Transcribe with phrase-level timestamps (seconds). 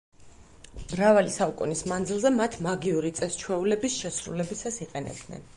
[0.93, 5.49] მრავალი საუკუნის მანძილზე მათ მაგიური წეს-ჩვეულების შესრულებისას იყენებდნენ.